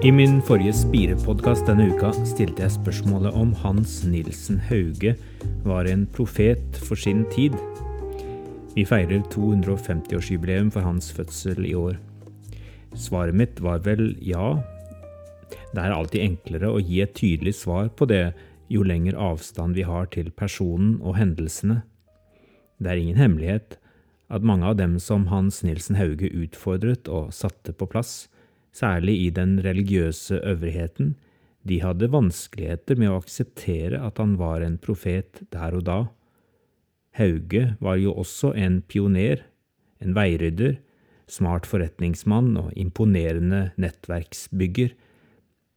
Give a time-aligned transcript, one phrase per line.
[0.00, 5.12] I min forrige Spire-podkast denne uka stilte jeg spørsmålet om Hans Nilsen Hauge
[5.62, 7.54] var en profet for sin tid.
[8.74, 12.00] Vi feirer 250-årsjubileum for hans fødsel i år.
[12.96, 14.58] Svaret mitt var vel ja.
[15.70, 18.32] Det er alltid enklere å gi et tydelig svar på det
[18.70, 21.80] jo lenger avstand vi har til personen og hendelsene.
[22.78, 23.78] Det er ingen hemmelighet
[24.30, 28.28] at mange av dem som Hans Nilsen Hauge utfordret og satte på plass,
[28.74, 31.16] særlig i den religiøse øvrigheten,
[31.66, 35.98] de hadde vanskeligheter med å akseptere at han var en profet der og da.
[37.18, 39.42] Hauge var jo også en pioner,
[40.00, 40.78] en veirydder,
[41.30, 44.94] smart forretningsmann og imponerende nettverksbygger,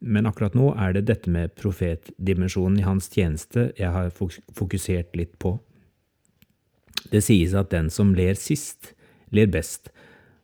[0.03, 5.37] men akkurat nå er det dette med profetdimensjonen i hans tjeneste jeg har fokusert litt
[5.40, 5.55] på.
[7.12, 8.91] Det sies at den som ler sist,
[9.32, 9.93] ler best,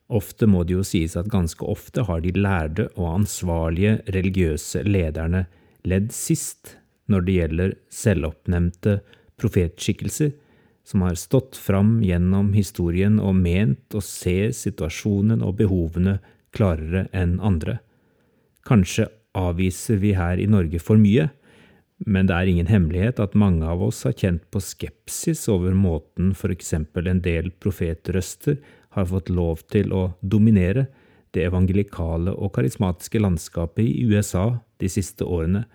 [0.09, 5.43] Ofte må det jo sies at ganske ofte har de lærde og ansvarlige religiøse lederne
[5.85, 6.75] ledd sist
[7.09, 8.95] når det gjelder selvoppnevnte
[9.39, 10.33] profetskikkelser
[10.89, 16.17] som har stått fram gjennom historien og ment å se situasjonen og behovene
[16.55, 17.77] klarere enn andre.
[18.65, 19.05] Kanskje
[19.37, 21.27] avviser vi her i Norge for mye,
[22.09, 26.31] men det er ingen hemmelighet at mange av oss har kjent på skepsis over måten
[26.33, 28.57] for eksempel en del profetrøster
[28.97, 30.87] har fått lov til å dominere
[31.35, 35.67] det evangelikale og karismatiske landskapet i USA de siste årene,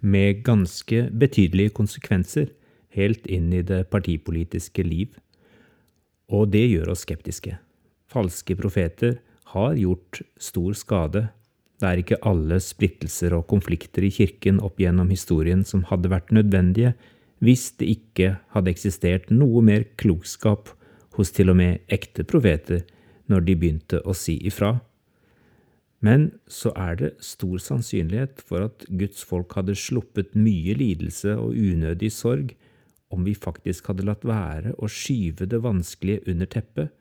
[0.00, 2.50] med ganske betydelige konsekvenser
[2.94, 5.14] helt inn i det partipolitiske liv.
[6.32, 7.58] Og det gjør oss skeptiske.
[8.10, 9.18] Falske profeter
[9.54, 11.26] har gjort stor skade.
[11.80, 16.32] Det er ikke alle splittelser og konflikter i kirken opp gjennom historien som hadde vært
[16.34, 16.94] nødvendige
[17.44, 20.70] hvis det ikke hadde eksistert noe mer klokskap
[21.18, 22.84] hos til og med ekte profeter
[23.30, 24.78] når de begynte å si ifra.
[26.04, 31.56] Men så er det stor sannsynlighet for at Guds folk hadde sluppet mye lidelse og
[31.56, 32.52] unødig sorg
[33.12, 36.92] om vi faktisk hadde latt være å skyve det vanskelige under teppet,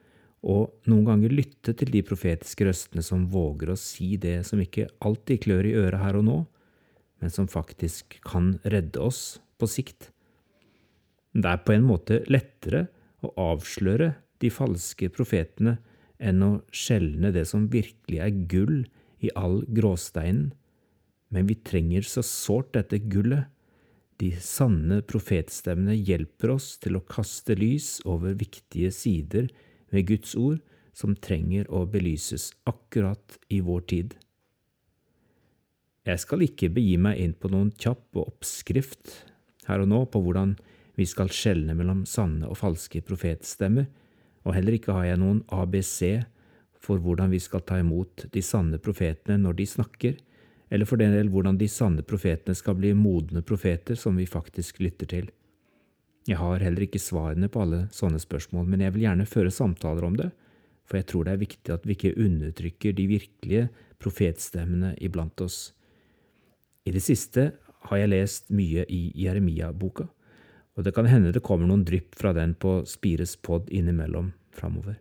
[0.44, 4.90] og noen ganger lytte til de profetiske røstene som våger å si det som ikke
[5.08, 6.40] alltid klør i øret her og nå,
[7.24, 10.10] men som faktisk kan redde oss på sikt.
[11.34, 12.90] Det er på en måte lettere
[13.24, 14.12] å avsløre
[14.44, 15.78] de falske profetene
[16.24, 18.84] enn å skjelne det som virkelig er gull
[19.24, 20.52] i all gråsteinen.
[21.34, 23.48] Men vi trenger så sårt dette gullet.
[24.22, 29.50] De sanne profetstemmene hjelper oss til å kaste lys over viktige sider
[29.94, 30.62] ved Guds ord
[30.94, 34.14] som trenger å belyses akkurat i vår tid.
[36.04, 39.24] Jeg skal ikke begi meg inn på noen kjapp oppskrift
[39.70, 40.58] her og nå på hvordan
[41.00, 43.88] vi skal skjelne mellom sanne og falske profetstemmer,
[44.44, 46.20] og heller ikke har jeg noen ABC
[46.84, 50.18] for hvordan vi skal ta imot de sanne profetene når de snakker,
[50.74, 54.82] eller for den del hvordan de sanne profetene skal bli modne profeter som vi faktisk
[54.82, 55.30] lytter til.
[56.26, 60.08] Jeg har heller ikke svarene på alle sånne spørsmål, men jeg vil gjerne føre samtaler
[60.08, 60.32] om det,
[60.88, 63.68] for jeg tror det er viktig at vi ikke undertrykker de virkelige
[64.02, 65.76] profetstemmene iblant oss.
[66.88, 67.52] I det siste
[67.90, 70.08] har jeg lest mye i Jeremia-boka
[70.74, 74.98] og det kan hende det kommer noen drypp fra den på Spires pod innimellom framover.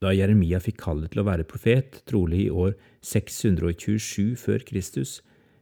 [0.00, 2.72] Da Jeremia fikk kallet til å være profet, trolig i år
[3.04, 5.18] 627 før Kristus,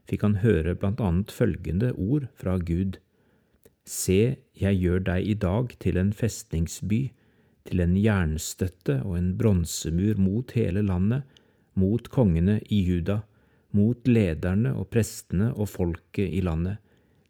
[0.09, 3.01] fikk han høre blant annet følgende ord fra Gud.
[3.89, 7.01] Se, jeg gjør deg i dag til en festningsby,
[7.69, 11.27] til en jernstøtte og en bronsemur mot hele landet,
[11.75, 13.23] mot kongene i Juda,
[13.75, 16.79] mot lederne og prestene og folket i landet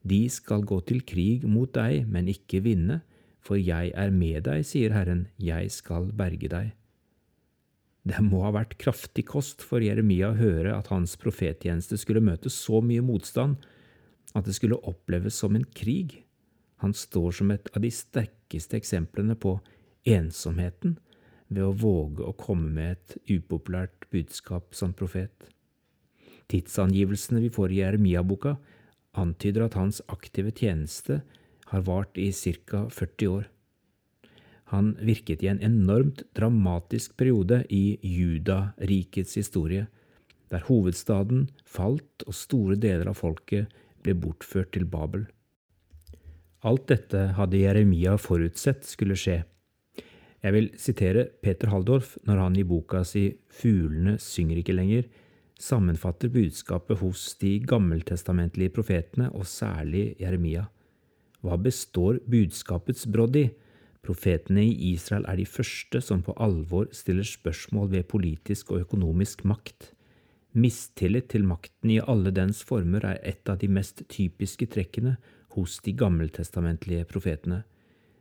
[0.09, 3.01] de skal gå til krig mot deg, men ikke vinne,
[3.45, 6.75] for jeg er med deg, sier Herren, jeg skal berge deg.
[8.09, 12.49] Det må ha vært kraftig kost for Jeremia å høre at hans profettjeneste skulle møte
[12.53, 13.59] så mye motstand
[14.39, 16.23] at det skulle oppleves som en krig.
[16.81, 19.59] Han står som et av de sterkeste eksemplene på
[20.09, 20.97] ensomheten
[21.49, 25.49] ved å våge å komme med et upopulært budskap som profet.
[26.49, 28.57] Tidsangivelsene vi får i Jeremia-boka,
[29.19, 31.21] antyder at hans aktive tjeneste
[31.73, 32.87] har vart i ca.
[32.89, 33.49] 40 år.
[34.73, 39.87] Han virket i en enormt dramatisk periode i Juda-rikets historie,
[40.53, 43.73] der hovedstaden falt og store deler av folket
[44.05, 45.27] ble bortført til Babel.
[46.67, 49.45] Alt dette hadde Jeremia forutsett skulle skje,
[50.39, 55.09] Jeg vil sitere Peter Haldorf når han i boka si Fuglene synger ikke lenger
[55.59, 60.69] sammenfatter budskapet hos de gammeltestamentlige profetene, og særlig Jeremia.
[61.43, 63.49] Hva består budskapets brodd i?
[64.05, 69.45] Profetene i Israel er de første som på alvor stiller spørsmål ved politisk og økonomisk
[69.45, 69.93] makt.
[70.53, 75.17] Mistillit til makten i alle dens former er et av de mest typiske trekkene
[75.57, 77.65] hos de gammeltestamentlige profetene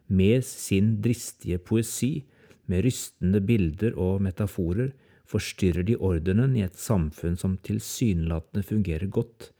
[0.08, 2.26] med sin dristige poesi,
[2.68, 4.92] med rystende bilder og metaforer,
[5.28, 9.52] forstyrrer de ordenen i et samfunn som tilsynelatende fungerer godt.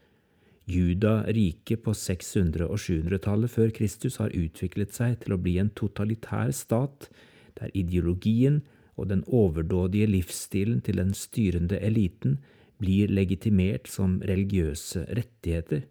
[0.68, 5.72] Juda rike på 600- og 700-tallet før Kristus har utviklet seg til å bli en
[5.72, 7.08] totalitær stat,
[7.56, 8.60] der ideologien
[8.98, 12.40] og den overdådige livsstilen til den styrende eliten
[12.82, 15.86] blir legitimert som religiøse rettigheter.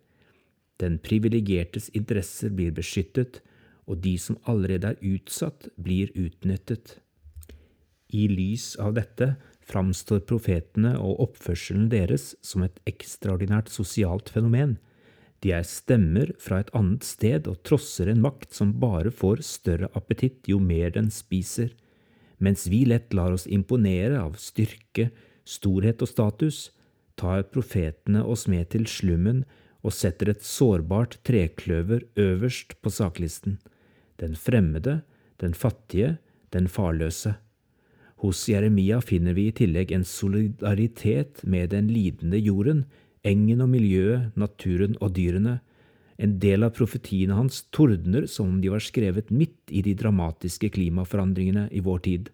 [0.77, 3.41] Den privilegertes interesser blir beskyttet,
[3.87, 6.99] og de som allerede er utsatt, blir utnyttet.
[8.13, 14.77] I lys av dette framstår profetene og oppførselen deres som et ekstraordinært sosialt fenomen.
[15.43, 19.91] De er stemmer fra et annet sted og trosser en makt som bare får større
[19.99, 21.75] appetitt jo mer den spiser.
[22.39, 25.11] Mens vi lett lar oss imponere av styrke,
[25.45, 26.59] storhet og status,
[27.17, 29.45] tar profetene oss med til slummen
[29.87, 33.61] og setter et sårbart trekløver øverst på saklisten
[34.17, 35.01] den fremmede,
[35.41, 36.17] den fattige,
[36.53, 37.35] den farløse.
[38.25, 42.87] Hos Jeremia finner vi i tillegg en solidaritet med den lidende jorden,
[43.27, 45.59] engen og miljøet, naturen og dyrene.
[46.17, 50.71] En del av profetiene hans tordner som om de var skrevet midt i de dramatiske
[50.73, 52.31] klimaforandringene i vår tid.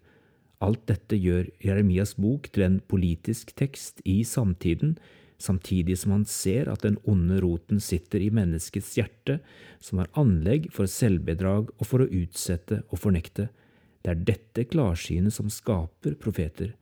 [0.63, 4.95] Alt dette gjør Jeremias bok til en politisk tekst i samtiden,
[5.43, 9.41] samtidig som han ser at den onde roten sitter i menneskets hjerte,
[9.83, 13.49] som har anlegg for selvbedrag og for å utsette og fornekte.
[14.03, 16.73] Det er dette klarsynet som skaper profeter.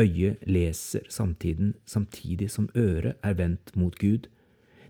[0.00, 4.26] Øyet leser samtiden samtidig som øret er vendt mot Gud.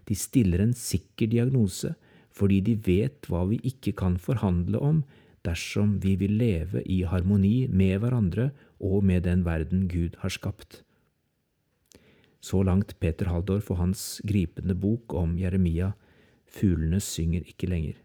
[0.08, 1.94] De stiller en sikker diagnose
[2.32, 5.02] fordi de vet hva vi ikke kan forhandle om
[5.44, 10.82] dersom vi vil leve i harmoni med hverandre og med den verden Gud har skapt.
[12.40, 15.92] Så langt Peter Haldorf og hans gripende bok om Jeremia,
[16.50, 17.98] Fuglene synger ikke lenger.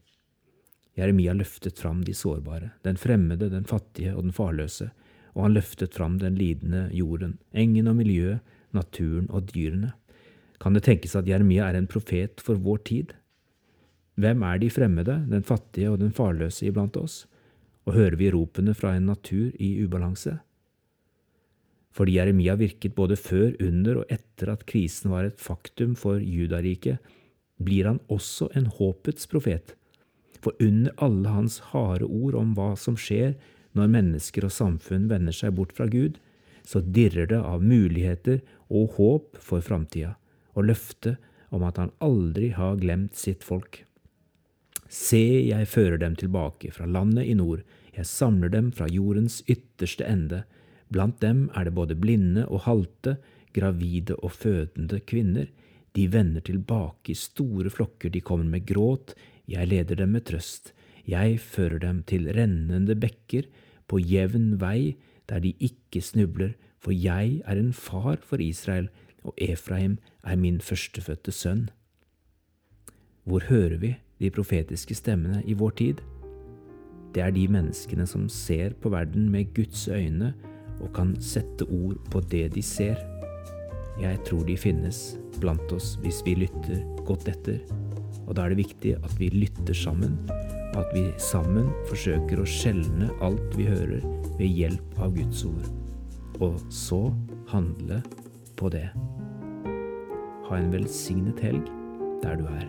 [0.96, 4.90] Jeremia løftet fram de sårbare, den fremmede, den fattige og den farløse,
[5.36, 8.40] og han løftet fram den lidende jorden, engen og miljøet,
[8.76, 9.92] naturen og dyrene.
[10.62, 13.14] Kan det tenkes at Jeremia er en profet for vår tid?
[14.16, 17.26] Hvem er de fremmede, den fattige og den farløse iblant oss?
[17.86, 20.38] Og hører vi ropene fra en natur i ubalanse?
[21.96, 27.00] Fordi Jeremia virket både før, under og etter at krisen var et faktum for Judariket,
[27.64, 29.76] blir han også en håpets profet.
[30.46, 33.34] For under alle hans harde ord om hva som skjer
[33.74, 36.20] når mennesker og samfunn vender seg bort fra Gud,
[36.62, 40.14] så dirrer det av muligheter og håp for framtida,
[40.54, 41.18] og løftet
[41.50, 43.82] om at han aldri har glemt sitt folk.
[44.86, 47.66] Se, jeg fører dem tilbake fra landet i nord,
[47.98, 50.44] jeg samler dem fra jordens ytterste ende,
[50.94, 53.18] Blant dem er det både blinde og halte,
[53.56, 55.48] gravide og fødende kvinner.
[55.96, 59.16] De vender tilbake i store flokker, de kommer med gråt,
[59.48, 60.74] jeg leder dem med trøst.
[61.08, 63.46] Jeg fører dem til rennende bekker,
[63.88, 64.96] på jevn vei,
[65.30, 68.90] der de ikke snubler, for jeg er en far for Israel,
[69.26, 71.70] og Efraim er min førstefødte sønn.
[73.26, 76.02] Hvor hører vi de profetiske stemmene i vår tid?
[77.14, 80.34] Det er de menneskene som ser på verden med Guds øyne,
[80.80, 83.00] og kan sette ord på det de ser.
[84.02, 87.62] Jeg tror de finnes blant oss hvis vi lytter godt etter,
[88.26, 90.18] og da er det viktig at vi lytter sammen,
[90.76, 94.04] at vi sammen forsøker å skjelne alt vi hører
[94.40, 95.70] ved hjelp av Guds ord,
[96.44, 97.08] og så
[97.54, 98.02] handle
[98.60, 98.88] på det.
[100.50, 101.70] Ha en velsignet helg
[102.24, 102.68] der du er.